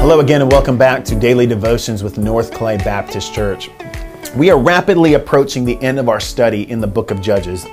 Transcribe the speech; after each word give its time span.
Hello 0.00 0.20
again, 0.20 0.40
and 0.40 0.50
welcome 0.50 0.78
back 0.78 1.04
to 1.04 1.14
Daily 1.14 1.46
Devotions 1.46 2.02
with 2.02 2.16
North 2.16 2.54
Clay 2.54 2.78
Baptist 2.78 3.34
Church. 3.34 3.68
We 4.34 4.48
are 4.48 4.58
rapidly 4.58 5.12
approaching 5.12 5.62
the 5.62 5.78
end 5.82 5.98
of 5.98 6.08
our 6.08 6.18
study 6.18 6.68
in 6.70 6.80
the 6.80 6.86
book 6.86 7.10
of 7.10 7.20
Judges. 7.20 7.66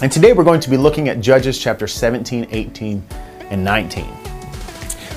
And 0.00 0.10
today 0.10 0.32
we're 0.32 0.44
going 0.44 0.60
to 0.60 0.70
be 0.70 0.76
looking 0.76 1.08
at 1.08 1.20
Judges 1.20 1.58
chapter 1.58 1.88
17, 1.88 2.46
18, 2.52 3.02
and 3.50 3.64
19. 3.64 4.06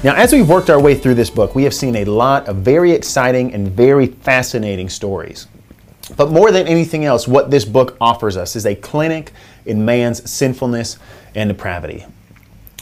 Now, 0.04 0.16
as 0.16 0.34
we've 0.34 0.50
worked 0.50 0.72
our 0.72 0.82
way 0.82 0.96
through 0.96 1.14
this 1.14 1.30
book, 1.30 1.54
we 1.54 1.64
have 1.64 1.76
seen 1.76 1.98
a 1.98 2.06
lot 2.06 2.48
of 2.48 2.56
very 2.56 2.92
exciting 2.92 3.54
and 3.54 3.68
very 3.72 4.08
fascinating 4.08 4.90
stories. 4.90 5.46
But 6.16 6.32
more 6.32 6.52
than 6.52 6.66
anything 6.66 7.06
else, 7.06 7.28
what 7.28 7.52
this 7.52 7.66
book 7.66 7.96
offers 8.02 8.36
us 8.36 8.56
is 8.56 8.66
a 8.66 8.74
clinic 8.74 9.32
in 9.68 9.86
man's 9.86 10.28
sinfulness 10.28 10.98
and 11.36 11.50
depravity. 11.50 12.08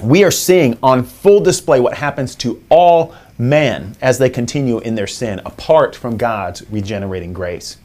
We 0.02 0.24
are 0.24 0.32
seeing 0.32 0.78
on 0.82 1.04
full 1.04 1.42
display 1.42 1.80
what 1.82 1.94
happens 1.94 2.36
to 2.36 2.62
all 2.70 3.14
men 3.38 3.96
as 4.02 4.18
they 4.18 4.30
continue 4.30 4.80
in 4.80 4.96
their 4.96 5.08
sin 5.08 5.42
apart 5.46 5.96
from 5.96 6.18
God's 6.18 6.70
regenerating 6.70 7.34
grace. 7.34 7.78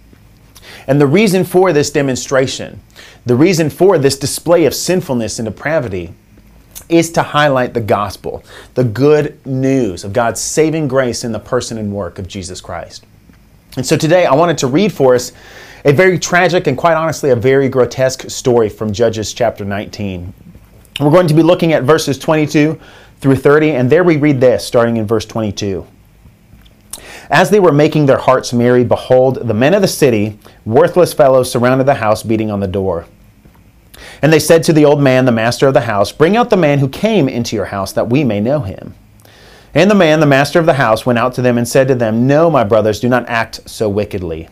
And 0.87 1.01
the 1.01 1.07
reason 1.07 1.45
for 1.45 1.73
this 1.73 1.91
demonstration, 1.91 2.81
the 3.27 3.37
reason 3.37 3.71
for 3.71 3.99
this 3.99 4.19
display 4.19 4.67
of 4.67 4.75
sinfulness 4.75 5.39
and 5.39 5.47
depravity, 5.47 6.15
is 6.89 7.11
to 7.13 7.23
highlight 7.23 7.73
the 7.73 7.81
gospel, 7.81 8.45
the 8.75 8.85
good 8.85 9.45
news 9.47 10.05
of 10.05 10.13
God's 10.13 10.41
saving 10.41 10.89
grace 10.89 11.25
in 11.25 11.33
the 11.33 11.39
person 11.39 11.79
and 11.79 11.93
work 11.93 12.19
of 12.19 12.27
Jesus 12.27 12.61
Christ. 12.61 13.07
And 13.77 13.87
so 13.87 13.97
today 13.97 14.27
I 14.27 14.35
wanted 14.35 14.59
to 14.59 14.67
read 14.67 14.93
for 14.93 15.15
us 15.15 15.33
a 15.85 15.93
very 15.93 16.19
tragic 16.19 16.67
and 16.67 16.77
quite 16.77 16.95
honestly 16.95 17.31
a 17.31 17.37
very 17.37 17.69
grotesque 17.69 18.29
story 18.29 18.69
from 18.69 18.93
Judges 18.93 19.33
chapter 19.33 19.65
19. 19.65 20.35
We're 20.99 21.11
going 21.11 21.29
to 21.29 21.35
be 21.35 21.43
looking 21.43 21.73
at 21.73 21.85
verses 21.85 22.19
22 22.19 22.79
through 23.21 23.37
30, 23.37 23.73
and 23.73 23.91
there 23.91 24.03
we 24.03 24.17
read 24.17 24.41
this, 24.41 24.65
starting 24.67 24.97
in 24.97 25.07
verse 25.07 25.27
22. 25.27 25.87
As 27.31 27.51
they 27.51 27.61
were 27.61 27.73
making 27.73 28.07
their 28.07 28.19
hearts 28.19 28.53
merry, 28.53 28.83
behold, 28.83 29.47
the 29.47 29.55
men 29.55 29.75
of 29.75 29.83
the 29.83 29.89
city, 29.89 30.39
worthless 30.65 31.13
fellows, 31.13 31.51
surrounded 31.51 31.85
the 31.85 31.95
house, 31.95 32.23
beating 32.23 32.51
on 32.51 32.61
the 32.61 32.67
door. 32.67 33.07
And 34.23 34.33
they 34.33 34.39
said 34.39 34.65
to 34.65 34.73
the 34.73 34.85
old 34.85 35.01
man, 35.01 35.27
the 35.27 35.33
master 35.33 35.69
of 35.69 35.75
the 35.75 35.83
house, 35.83 36.13
Bring 36.13 36.37
out 36.37 36.51
the 36.51 36.57
man 36.57 36.79
who 36.79 36.89
came 36.89 37.29
into 37.29 37.55
your 37.55 37.67
house, 37.67 37.93
that 37.93 38.09
we 38.09 38.25
may 38.25 38.41
know 38.41 38.61
him. 38.61 38.95
And 39.75 39.91
the 39.91 39.95
man, 39.95 40.19
the 40.21 40.27
master 40.27 40.59
of 40.59 40.67
the 40.67 40.75
house, 40.75 41.07
went 41.07 41.19
out 41.19 41.35
to 41.35 41.43
them 41.43 41.57
and 41.57 41.69
said 41.69 41.87
to 41.89 41.95
them, 41.95 42.27
No, 42.27 42.51
my 42.51 42.65
brothers, 42.65 43.01
do 43.01 43.09
not 43.09 43.29
act 43.29 43.69
so 43.69 43.89
wickedly. 43.89 44.49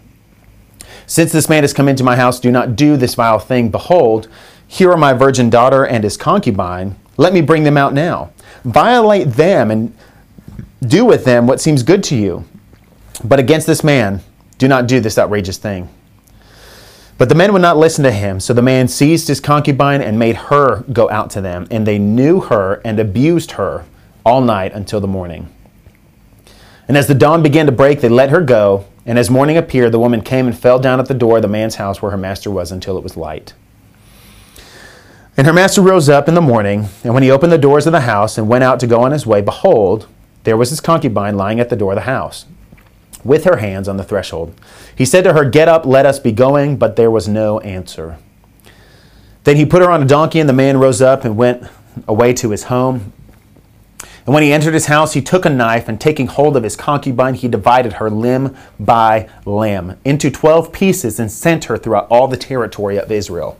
Since 1.07 1.33
this 1.33 1.49
man 1.49 1.65
has 1.65 1.73
come 1.73 1.89
into 1.89 2.05
my 2.05 2.17
house, 2.17 2.39
do 2.39 2.53
not 2.53 2.77
do 2.77 2.97
this 2.97 3.15
vile 3.15 3.39
thing. 3.39 3.71
Behold, 3.71 4.29
here 4.67 4.93
are 4.93 4.97
my 4.97 5.15
virgin 5.15 5.51
daughter 5.51 5.85
and 5.85 6.05
his 6.05 6.17
concubine. 6.17 6.97
Let 7.19 7.35
me 7.35 7.43
bring 7.43 7.65
them 7.65 7.77
out 7.77 7.93
now. 7.93 8.31
Violate 8.65 9.29
them 9.29 9.71
and 9.71 9.95
do 10.81 11.05
with 11.05 11.25
them 11.25 11.47
what 11.47 11.61
seems 11.61 11.83
good 11.83 12.03
to 12.05 12.17
you. 12.17 12.45
But 13.23 13.41
against 13.41 13.67
this 13.67 13.85
man, 13.85 14.21
do 14.57 14.69
not 14.69 14.87
do 14.87 15.01
this 15.01 15.19
outrageous 15.19 15.59
thing. 15.59 15.89
But 17.19 17.29
the 17.29 17.35
men 17.35 17.53
would 17.53 17.63
not 17.63 17.77
listen 17.77 18.05
to 18.05 18.13
him. 18.13 18.39
So 18.39 18.55
the 18.55 18.63
man 18.63 18.87
seized 18.87 19.27
his 19.27 19.41
concubine 19.41 20.01
and 20.01 20.19
made 20.19 20.37
her 20.37 20.85
go 20.93 21.11
out 21.11 21.31
to 21.31 21.41
them. 21.41 21.67
And 21.71 21.85
they 21.85 21.99
knew 21.99 22.41
her 22.43 22.81
and 22.85 23.01
abused 23.01 23.53
her 23.53 23.85
all 24.25 24.41
night 24.41 24.73
until 24.73 25.01
the 25.01 25.09
morning. 25.09 25.53
And 26.87 26.97
as 26.97 27.09
the 27.09 27.15
dawn 27.15 27.43
began 27.43 27.67
to 27.67 27.73
break, 27.73 28.01
they 28.01 28.09
let 28.09 28.31
her 28.31 28.41
go. 28.41 28.87
And 29.05 29.19
as 29.19 29.29
morning 29.29 29.57
appeared, 29.57 29.93
the 29.93 29.99
woman 29.99 30.23
came 30.23 30.47
and 30.47 30.57
fell 30.57 30.79
down 30.79 31.01
at 31.01 31.07
the 31.07 31.15
door 31.15 31.37
of 31.37 31.43
the 31.43 31.49
man's 31.49 31.75
house 31.75 32.01
where 32.01 32.13
her 32.13 32.17
master 32.17 32.51
was 32.51 32.71
until 32.71 32.97
it 32.97 33.03
was 33.03 33.17
light. 33.17 33.55
And 35.39 35.47
her 35.47 35.53
master 35.53 35.81
rose 35.81 36.09
up 36.09 36.27
in 36.27 36.35
the 36.35 36.41
morning, 36.41 36.89
and 37.05 37.15
when 37.15 37.23
he 37.23 37.31
opened 37.31 37.53
the 37.53 37.59
doors 37.59 37.87
of 37.87 37.93
the 37.93 38.01
house 38.01 38.37
and 38.37 38.49
went 38.49 38.65
out 38.65 38.81
to 38.81 38.89
go 38.89 39.03
on 39.03 39.13
his 39.13 39.25
way, 39.25 39.41
behold, 39.41 40.09
there 40.43 40.57
was 40.57 40.71
his 40.71 40.81
concubine 40.81 41.37
lying 41.37 41.61
at 41.61 41.69
the 41.69 41.77
door 41.77 41.93
of 41.93 41.97
the 41.97 42.03
house, 42.03 42.45
with 43.23 43.45
her 43.45 43.59
hands 43.59 43.87
on 43.87 43.99
the 43.99 44.03
threshold. 44.03 44.53
He 44.97 45.05
said 45.05 45.23
to 45.23 45.35
her, 45.35 45.49
Get 45.49 45.69
up, 45.69 45.87
let 45.87 46.07
us 46.07 46.19
be 46.19 46.33
going, 46.33 46.77
but 46.77 46.97
there 46.97 47.09
was 47.09 47.29
no 47.29 47.61
answer. 47.61 48.19
Then 49.45 49.55
he 49.55 49.65
put 49.65 49.81
her 49.81 49.89
on 49.93 50.03
a 50.03 50.07
donkey, 50.07 50.41
and 50.41 50.49
the 50.49 50.53
man 50.53 50.77
rose 50.77 51.01
up 51.01 51.25
and 51.25 51.37
went 51.37 51.63
away 52.09 52.33
to 52.33 52.51
his 52.51 52.65
home. 52.65 53.13
And 54.27 54.35
when 54.35 54.43
he 54.43 54.53
entered 54.53 54.75
his 54.75 54.87
house, 54.87 55.13
he 55.13 55.23
took 55.23 55.45
a 55.45 55.51
knife, 55.51 55.89
and 55.89 56.01
taking 56.01 56.27
hold 56.27 56.57
of 56.57 56.65
his 56.65 56.75
concubine, 56.75 57.35
he 57.35 57.47
divided 57.47 57.95
her 57.95 58.11
limb 58.11 58.57
by 58.81 59.29
limb 59.47 60.01
into 60.05 60.33
twelve 60.33 60.73
pieces 60.73 61.21
and 61.21 61.31
sent 61.31 61.67
her 61.67 61.79
throughout 61.79 62.09
all 62.11 62.27
the 62.27 62.37
territory 62.37 62.99
of 62.99 63.13
Israel. 63.13 63.57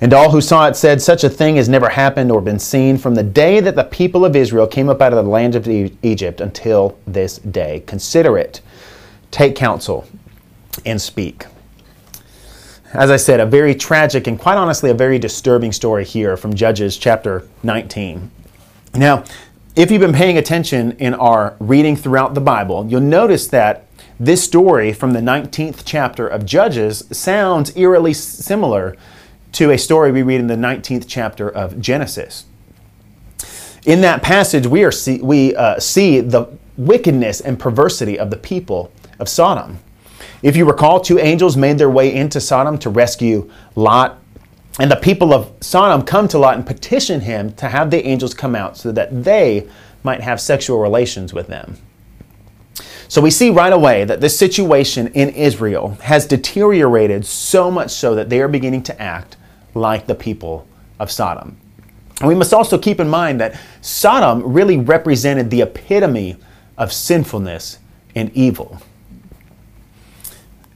And 0.00 0.12
all 0.12 0.30
who 0.30 0.40
saw 0.40 0.68
it 0.68 0.76
said, 0.76 1.02
Such 1.02 1.24
a 1.24 1.28
thing 1.28 1.56
has 1.56 1.68
never 1.68 1.88
happened 1.88 2.30
or 2.30 2.40
been 2.40 2.60
seen 2.60 2.98
from 2.98 3.14
the 3.14 3.22
day 3.22 3.60
that 3.60 3.74
the 3.74 3.84
people 3.84 4.24
of 4.24 4.36
Israel 4.36 4.66
came 4.66 4.88
up 4.88 5.02
out 5.02 5.12
of 5.12 5.24
the 5.24 5.30
land 5.30 5.56
of 5.56 5.66
Egypt 5.68 6.40
until 6.40 6.96
this 7.06 7.38
day. 7.38 7.82
Consider 7.86 8.38
it, 8.38 8.60
take 9.30 9.56
counsel, 9.56 10.06
and 10.86 11.00
speak. 11.00 11.46
As 12.92 13.10
I 13.10 13.16
said, 13.16 13.40
a 13.40 13.46
very 13.46 13.74
tragic 13.74 14.26
and 14.26 14.38
quite 14.38 14.56
honestly 14.56 14.88
a 14.88 14.94
very 14.94 15.18
disturbing 15.18 15.72
story 15.72 16.04
here 16.04 16.36
from 16.36 16.54
Judges 16.54 16.96
chapter 16.96 17.46
19. 17.62 18.30
Now, 18.94 19.24
if 19.76 19.90
you've 19.90 20.00
been 20.00 20.14
paying 20.14 20.38
attention 20.38 20.92
in 20.92 21.12
our 21.14 21.54
reading 21.58 21.96
throughout 21.96 22.34
the 22.34 22.40
Bible, 22.40 22.86
you'll 22.88 23.00
notice 23.00 23.48
that 23.48 23.86
this 24.18 24.42
story 24.42 24.92
from 24.92 25.12
the 25.12 25.20
19th 25.20 25.82
chapter 25.84 26.26
of 26.26 26.46
Judges 26.46 27.04
sounds 27.12 27.76
eerily 27.76 28.14
similar 28.14 28.96
to 29.52 29.70
a 29.70 29.78
story 29.78 30.12
we 30.12 30.22
read 30.22 30.40
in 30.40 30.46
the 30.46 30.56
19th 30.56 31.04
chapter 31.08 31.48
of 31.48 31.80
Genesis. 31.80 32.46
In 33.84 34.00
that 34.02 34.22
passage, 34.22 34.66
we, 34.66 34.84
are 34.84 34.92
see, 34.92 35.20
we 35.22 35.54
uh, 35.56 35.78
see 35.78 36.20
the 36.20 36.46
wickedness 36.76 37.40
and 37.40 37.58
perversity 37.58 38.18
of 38.18 38.30
the 38.30 38.36
people 38.36 38.92
of 39.18 39.28
Sodom. 39.28 39.78
If 40.42 40.56
you 40.56 40.64
recall, 40.66 41.00
two 41.00 41.18
angels 41.18 41.56
made 41.56 41.78
their 41.78 41.90
way 41.90 42.14
into 42.14 42.40
Sodom 42.40 42.78
to 42.78 42.90
rescue 42.90 43.50
Lot. 43.74 44.18
And 44.78 44.90
the 44.90 44.96
people 44.96 45.32
of 45.32 45.52
Sodom 45.60 46.04
come 46.06 46.28
to 46.28 46.38
Lot 46.38 46.56
and 46.56 46.66
petition 46.66 47.22
him 47.22 47.52
to 47.54 47.68
have 47.68 47.90
the 47.90 48.06
angels 48.06 48.34
come 48.34 48.54
out 48.54 48.76
so 48.76 48.92
that 48.92 49.24
they 49.24 49.68
might 50.04 50.20
have 50.20 50.40
sexual 50.40 50.78
relations 50.78 51.32
with 51.32 51.48
them. 51.48 51.78
So 53.08 53.22
we 53.22 53.30
see 53.30 53.48
right 53.48 53.72
away 53.72 54.04
that 54.04 54.20
this 54.20 54.38
situation 54.38 55.08
in 55.08 55.30
Israel 55.30 55.96
has 56.02 56.26
deteriorated 56.26 57.24
so 57.24 57.70
much 57.70 57.90
so 57.90 58.14
that 58.14 58.28
they 58.28 58.40
are 58.40 58.48
beginning 58.48 58.82
to 58.84 59.02
act 59.02 59.37
like 59.78 60.06
the 60.06 60.14
people 60.14 60.66
of 60.98 61.10
Sodom. 61.10 61.56
And 62.20 62.28
we 62.28 62.34
must 62.34 62.52
also 62.52 62.78
keep 62.78 62.98
in 63.00 63.08
mind 63.08 63.40
that 63.40 63.58
Sodom 63.80 64.42
really 64.52 64.76
represented 64.76 65.50
the 65.50 65.62
epitome 65.62 66.36
of 66.76 66.92
sinfulness 66.92 67.78
and 68.14 68.30
evil. 68.34 68.80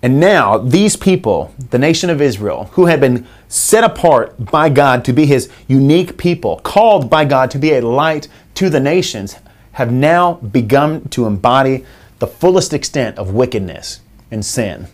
And 0.04 0.18
now, 0.18 0.58
these 0.58 0.96
people, 0.96 1.54
the 1.70 1.78
nation 1.78 2.10
of 2.10 2.20
Israel, 2.20 2.64
who 2.72 2.86
had 2.86 3.00
been 3.00 3.26
set 3.48 3.84
apart 3.84 4.34
by 4.50 4.68
God 4.68 5.04
to 5.04 5.12
be 5.12 5.26
his 5.26 5.48
unique 5.68 6.18
people, 6.18 6.58
called 6.58 7.08
by 7.08 7.24
God 7.24 7.52
to 7.52 7.58
be 7.58 7.74
a 7.74 7.80
light 7.80 8.26
to 8.54 8.68
the 8.68 8.80
nations, 8.80 9.36
have 9.72 9.92
now 9.92 10.34
begun 10.34 11.08
to 11.10 11.26
embody 11.26 11.84
the 12.18 12.26
fullest 12.26 12.72
extent 12.72 13.16
of 13.16 13.32
wickedness 13.32 14.00
and 14.30 14.44
sin. 14.44 14.88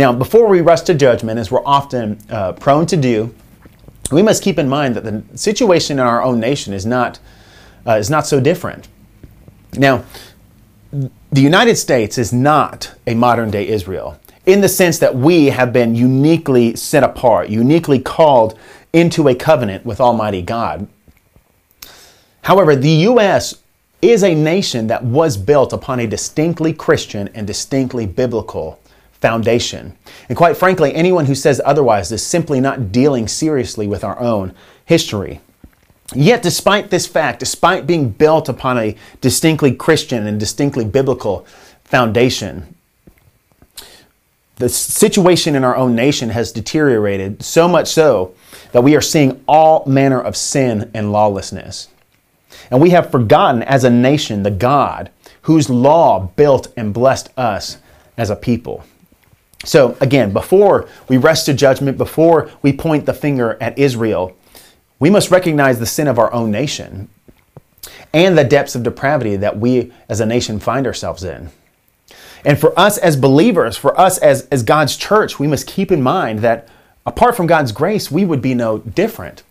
Now, 0.00 0.14
before 0.14 0.48
we 0.48 0.62
rush 0.62 0.80
to 0.82 0.94
judgment, 0.94 1.38
as 1.38 1.50
we're 1.50 1.62
often 1.66 2.18
uh, 2.30 2.52
prone 2.52 2.86
to 2.86 2.96
do, 2.96 3.34
we 4.10 4.22
must 4.22 4.42
keep 4.42 4.58
in 4.58 4.66
mind 4.66 4.96
that 4.96 5.04
the 5.04 5.22
situation 5.36 5.98
in 5.98 6.06
our 6.06 6.22
own 6.22 6.40
nation 6.40 6.72
is 6.72 6.86
not, 6.86 7.18
uh, 7.86 7.96
is 7.96 8.08
not 8.08 8.26
so 8.26 8.40
different. 8.40 8.88
Now, 9.76 10.04
the 10.90 11.42
United 11.42 11.76
States 11.76 12.16
is 12.16 12.32
not 12.32 12.94
a 13.06 13.14
modern 13.14 13.50
day 13.50 13.68
Israel 13.68 14.18
in 14.46 14.62
the 14.62 14.70
sense 14.70 14.98
that 15.00 15.14
we 15.14 15.48
have 15.48 15.70
been 15.70 15.94
uniquely 15.94 16.74
set 16.76 17.02
apart, 17.04 17.50
uniquely 17.50 17.98
called 17.98 18.58
into 18.94 19.28
a 19.28 19.34
covenant 19.34 19.84
with 19.84 20.00
Almighty 20.00 20.40
God. 20.40 20.88
However, 22.40 22.74
the 22.74 23.04
U.S. 23.10 23.54
is 24.00 24.24
a 24.24 24.34
nation 24.34 24.86
that 24.86 25.04
was 25.04 25.36
built 25.36 25.74
upon 25.74 26.00
a 26.00 26.06
distinctly 26.06 26.72
Christian 26.72 27.28
and 27.34 27.46
distinctly 27.46 28.06
biblical 28.06 28.79
foundation. 29.20 29.96
And 30.28 30.36
quite 30.36 30.56
frankly, 30.56 30.94
anyone 30.94 31.26
who 31.26 31.34
says 31.34 31.60
otherwise 31.64 32.10
is 32.12 32.24
simply 32.24 32.60
not 32.60 32.92
dealing 32.92 33.28
seriously 33.28 33.86
with 33.86 34.04
our 34.04 34.18
own 34.18 34.54
history. 34.84 35.40
Yet, 36.14 36.42
despite 36.42 36.90
this 36.90 37.06
fact, 37.06 37.38
despite 37.38 37.86
being 37.86 38.10
built 38.10 38.48
upon 38.48 38.78
a 38.78 38.96
distinctly 39.20 39.72
Christian 39.72 40.26
and 40.26 40.40
distinctly 40.40 40.84
biblical 40.84 41.46
foundation, 41.84 42.74
the 44.56 44.68
situation 44.68 45.54
in 45.54 45.64
our 45.64 45.76
own 45.76 45.94
nation 45.94 46.30
has 46.30 46.52
deteriorated 46.52 47.42
so 47.42 47.68
much 47.68 47.88
so 47.88 48.34
that 48.72 48.82
we 48.82 48.96
are 48.96 49.00
seeing 49.00 49.42
all 49.46 49.84
manner 49.86 50.20
of 50.20 50.36
sin 50.36 50.90
and 50.92 51.12
lawlessness. 51.12 51.88
And 52.70 52.80
we 52.80 52.90
have 52.90 53.10
forgotten 53.10 53.62
as 53.62 53.84
a 53.84 53.90
nation 53.90 54.42
the 54.42 54.50
God 54.50 55.10
whose 55.42 55.70
law 55.70 56.28
built 56.36 56.72
and 56.76 56.92
blessed 56.92 57.30
us 57.38 57.78
as 58.16 58.30
a 58.30 58.36
people. 58.36 58.84
So, 59.64 59.96
again, 60.00 60.32
before 60.32 60.88
we 61.08 61.18
rest 61.18 61.46
to 61.46 61.54
judgment, 61.54 61.98
before 61.98 62.50
we 62.62 62.72
point 62.72 63.06
the 63.06 63.12
finger 63.12 63.58
at 63.60 63.78
Israel, 63.78 64.36
we 64.98 65.10
must 65.10 65.30
recognize 65.30 65.78
the 65.78 65.86
sin 65.86 66.08
of 66.08 66.18
our 66.18 66.32
own 66.32 66.50
nation. 66.50 67.08
and 68.12 68.36
the 68.36 68.44
depths 68.44 68.74
of 68.74 68.82
depravity 68.82 69.36
that 69.36 69.58
we 69.58 69.92
as 70.08 70.20
a 70.20 70.26
nation 70.26 70.58
find 70.58 70.86
ourselves 70.86 71.22
in. 71.24 71.50
And 72.44 72.58
for 72.58 72.78
us 72.78 72.98
as 72.98 73.16
believers, 73.16 73.76
for 73.76 73.98
us 74.00 74.18
as, 74.18 74.46
as 74.48 74.62
God's 74.62 74.96
church, 74.96 75.38
we 75.38 75.46
must 75.46 75.66
keep 75.66 75.92
in 75.92 76.02
mind 76.02 76.40
that 76.40 76.68
apart 77.06 77.36
from 77.36 77.46
God's 77.46 77.72
grace, 77.72 78.10
we 78.10 78.24
would 78.24 78.42
be 78.42 78.54
no 78.54 78.78
different. 78.78 79.42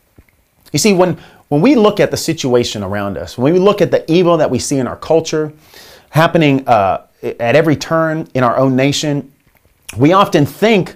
You 0.73 0.79
see, 0.79 0.93
when, 0.93 1.17
when 1.49 1.61
we 1.61 1.75
look 1.75 1.99
at 1.99 2.11
the 2.11 2.17
situation 2.17 2.83
around 2.83 3.17
us, 3.17 3.37
when 3.37 3.53
we 3.53 3.59
look 3.59 3.81
at 3.81 3.91
the 3.91 4.09
evil 4.11 4.37
that 4.37 4.49
we 4.49 4.59
see 4.59 4.77
in 4.77 4.87
our 4.87 4.97
culture, 4.97 5.53
happening 6.09 6.67
uh, 6.67 7.05
at 7.21 7.55
every 7.55 7.75
turn 7.75 8.27
in 8.33 8.43
our 8.43 8.57
own 8.57 8.75
nation, 8.75 9.31
we 9.97 10.13
often 10.13 10.45
think 10.45 10.95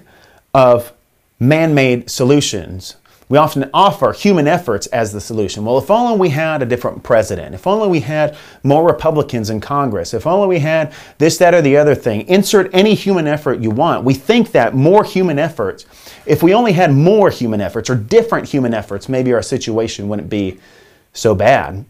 of 0.52 0.92
man 1.40 1.74
made 1.74 2.08
solutions 2.10 2.96
we 3.28 3.38
often 3.38 3.70
offer 3.72 4.12
human 4.12 4.46
efforts 4.46 4.86
as 4.88 5.12
the 5.12 5.20
solution. 5.20 5.64
Well, 5.64 5.78
if 5.78 5.90
only 5.90 6.18
we 6.18 6.28
had 6.28 6.62
a 6.62 6.66
different 6.66 7.02
president, 7.02 7.54
if 7.54 7.66
only 7.66 7.88
we 7.88 8.00
had 8.00 8.36
more 8.62 8.86
Republicans 8.86 9.48
in 9.48 9.60
Congress, 9.60 10.12
if 10.12 10.26
only 10.26 10.46
we 10.46 10.58
had 10.58 10.92
this, 11.18 11.38
that, 11.38 11.54
or 11.54 11.62
the 11.62 11.76
other 11.76 11.94
thing. 11.94 12.28
Insert 12.28 12.70
any 12.74 12.94
human 12.94 13.26
effort 13.26 13.60
you 13.60 13.70
want. 13.70 14.04
We 14.04 14.14
think 14.14 14.52
that 14.52 14.74
more 14.74 15.04
human 15.04 15.38
efforts, 15.38 15.86
if 16.26 16.42
we 16.42 16.52
only 16.52 16.72
had 16.72 16.92
more 16.92 17.30
human 17.30 17.62
efforts 17.62 17.88
or 17.88 17.94
different 17.94 18.48
human 18.48 18.74
efforts, 18.74 19.08
maybe 19.08 19.32
our 19.32 19.42
situation 19.42 20.08
wouldn't 20.08 20.28
be 20.28 20.60
so 21.14 21.34
bad. 21.34 21.86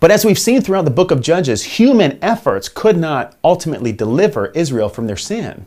But 0.00 0.10
as 0.10 0.24
we've 0.24 0.38
seen 0.38 0.62
throughout 0.62 0.86
the 0.86 0.90
book 0.90 1.10
of 1.10 1.20
Judges, 1.20 1.62
human 1.62 2.18
efforts 2.22 2.70
could 2.70 2.96
not 2.96 3.36
ultimately 3.44 3.92
deliver 3.92 4.46
Israel 4.46 4.88
from 4.88 5.06
their 5.06 5.18
sin. 5.18 5.66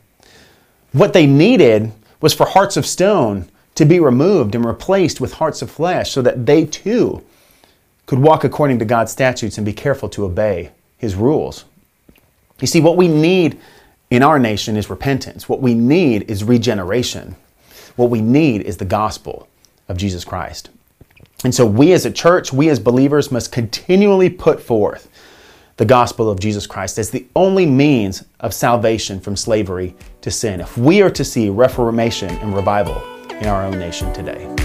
What 0.94 1.14
they 1.14 1.26
needed 1.26 1.92
was 2.22 2.34
for 2.34 2.46
hearts 2.46 2.78
of 2.78 2.86
stone 2.86 3.50
to 3.76 3.86
be 3.86 4.00
removed 4.00 4.56
and 4.56 4.64
replaced 4.64 5.20
with 5.20 5.34
hearts 5.34 5.62
of 5.62 5.70
flesh 5.70 6.12
so 6.12 6.22
that 6.22 6.46
they 6.46 6.66
too 6.66 7.24
could 8.06 8.20
walk 8.20 8.44
according 8.44 8.80
to 8.80 8.86
God's 8.86 9.12
statutes 9.12 9.58
and 9.58 9.66
be 9.66 9.74
careful 9.74 10.08
to 10.10 10.26
obey 10.26 10.72
His 10.98 11.16
rules. 11.16 11.66
You 12.60 12.68
see, 12.68 12.80
what 12.80 12.98
we 12.98 13.08
need 13.08 13.60
in 14.12 14.22
our 14.22 14.38
nation 14.38 14.78
is 14.78 14.90
repentance. 14.90 15.50
What 15.50 15.62
we 15.62 15.74
need 15.74 16.30
is 16.30 16.44
regeneration. 16.44 17.36
What 17.96 18.12
we 18.12 18.22
need 18.22 18.62
is 18.62 18.78
the 18.78 18.86
gospel 18.86 19.48
of 19.90 19.98
Jesus 19.98 20.24
Christ. 20.24 20.70
And 21.44 21.54
so, 21.54 21.66
we 21.66 21.92
as 21.92 22.06
a 22.06 22.12
church, 22.12 22.54
we 22.54 22.70
as 22.70 22.80
believers 22.80 23.32
must 23.32 23.52
continually 23.52 24.30
put 24.30 24.62
forth 24.62 25.10
the 25.78 25.86
gospel 25.86 26.30
of 26.30 26.40
Jesus 26.40 26.68
Christ 26.68 26.98
as 26.98 27.10
the 27.10 27.26
only 27.36 27.66
means 27.66 28.24
of 28.40 28.54
salvation 28.54 29.20
from 29.20 29.36
slavery 29.36 29.96
to 30.22 30.30
sin. 30.30 30.62
If 30.62 30.78
we 30.78 31.02
are 31.02 31.10
to 31.12 31.24
see 31.24 31.50
reformation 31.50 32.30
and 32.30 32.56
revival, 32.56 33.02
in 33.44 33.50
our 33.50 33.64
own 33.64 33.78
nation 33.78 34.12
today. 34.14 34.63